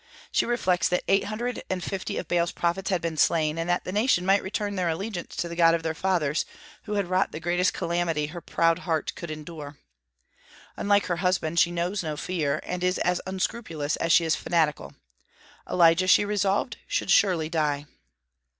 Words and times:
She 0.31 0.47
reflects 0.47 0.89
that 0.89 1.03
eight 1.07 1.25
hundred 1.25 1.61
and 1.69 1.83
fifty 1.83 2.17
of 2.17 2.27
Baal's 2.27 2.51
prophets 2.51 2.89
had 2.89 3.01
been 3.03 3.17
slain, 3.17 3.59
and 3.59 3.69
that 3.69 3.83
the 3.83 3.91
nation 3.91 4.25
might 4.25 4.41
return 4.41 4.71
to 4.73 4.77
their 4.77 4.89
allegiance 4.89 5.35
to 5.35 5.47
the 5.47 5.55
god 5.55 5.75
of 5.75 5.83
their 5.83 5.93
fathers, 5.93 6.43
who 6.85 6.93
had 6.93 7.05
wrought 7.07 7.31
the 7.31 7.39
greatest 7.39 7.71
calamity 7.75 8.25
her 8.25 8.41
proud 8.41 8.79
heart 8.79 9.13
could 9.13 9.29
endure. 9.29 9.77
Unlike 10.75 11.05
her 11.05 11.17
husband, 11.17 11.59
she 11.59 11.69
knows 11.69 12.01
no 12.01 12.17
fear, 12.17 12.59
and 12.63 12.83
is 12.83 12.97
as 12.97 13.21
unscrupulous 13.27 13.95
as 13.97 14.11
she 14.11 14.25
is 14.25 14.35
fanatical. 14.35 14.95
Elijah, 15.69 16.07
she 16.07 16.25
resolved, 16.25 16.77
should 16.87 17.11
surely 17.11 17.47
die. 17.47 17.85